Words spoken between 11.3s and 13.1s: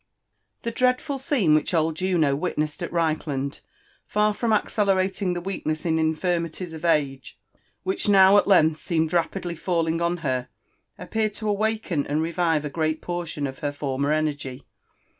to awaken and revive a great